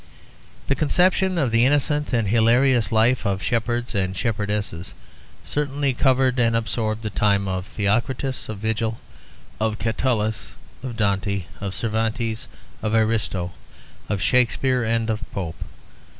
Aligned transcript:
The 0.67 0.73
conception 0.73 1.37
of 1.37 1.51
the 1.51 1.63
innocent 1.63 2.11
and 2.11 2.27
hilarious 2.27 2.91
life 2.91 3.23
of 3.23 3.43
shepherds 3.43 3.93
and 3.93 4.17
shepherdesses 4.17 4.95
certainly 5.45 5.93
covered 5.93 6.39
and 6.39 6.55
absorbed 6.55 7.03
the 7.03 7.11
time 7.11 7.47
of 7.47 7.67
Theocritus, 7.67 8.49
of 8.49 8.57
Virgil, 8.57 8.99
of 9.59 9.77
Catullus, 9.77 10.53
of 10.81 10.95
Dante, 10.97 11.43
of 11.59 11.75
Cervantes, 11.75 12.47
of 12.81 12.95
Ariosto, 12.95 13.51
of 14.09 14.23
Shakespeare, 14.23 14.83
and 14.83 15.07
of 15.11 15.21
Pope. 15.33 15.63